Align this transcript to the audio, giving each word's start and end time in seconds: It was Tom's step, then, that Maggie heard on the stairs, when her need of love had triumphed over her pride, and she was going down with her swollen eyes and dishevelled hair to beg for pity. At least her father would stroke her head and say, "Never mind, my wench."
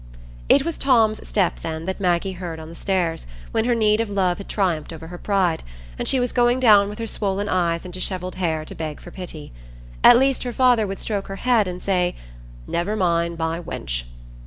It 0.49 0.65
was 0.65 0.79
Tom's 0.79 1.27
step, 1.27 1.59
then, 1.59 1.85
that 1.85 1.99
Maggie 1.99 2.31
heard 2.31 2.59
on 2.59 2.69
the 2.69 2.75
stairs, 2.75 3.27
when 3.51 3.65
her 3.65 3.75
need 3.75 4.01
of 4.01 4.09
love 4.09 4.39
had 4.39 4.49
triumphed 4.49 4.91
over 4.91 5.09
her 5.09 5.17
pride, 5.19 5.61
and 5.99 6.07
she 6.07 6.19
was 6.19 6.31
going 6.31 6.59
down 6.59 6.89
with 6.89 6.97
her 6.97 7.05
swollen 7.05 7.47
eyes 7.47 7.85
and 7.85 7.93
dishevelled 7.93 8.33
hair 8.37 8.65
to 8.65 8.73
beg 8.73 8.99
for 8.99 9.11
pity. 9.11 9.53
At 10.03 10.17
least 10.17 10.41
her 10.41 10.53
father 10.53 10.87
would 10.87 10.97
stroke 10.97 11.27
her 11.27 11.35
head 11.35 11.67
and 11.67 11.83
say, 11.83 12.15
"Never 12.65 12.95
mind, 12.95 13.37
my 13.37 13.59
wench." 13.59 14.05